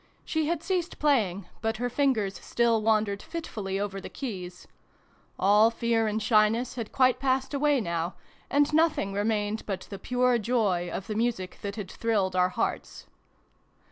She 0.25 0.47
had 0.47 0.63
ceased 0.63 0.97
playing, 0.97 1.45
but 1.61 1.77
her 1.77 1.87
fingers 1.87 2.39
still 2.43 2.81
wandered 2.81 3.21
fitfully 3.21 3.79
over 3.79 4.01
the 4.01 4.09
keys. 4.09 4.67
All 5.37 5.69
fear 5.69 6.07
and 6.07 6.19
shyness 6.19 6.73
had 6.73 6.91
quite 6.91 7.19
passed 7.19 7.53
away 7.53 7.79
now, 7.79 8.15
and 8.49 8.73
nothing 8.73 9.13
remained 9.13 9.63
but 9.67 9.81
the 9.81 9.99
pure 9.99 10.39
joy 10.39 10.89
of 10.91 11.05
the 11.05 11.13
music 11.13 11.59
that 11.61 11.75
had 11.75 11.91
thrilled 11.91 12.35
our 12.35 12.49
hearts. 12.49 13.05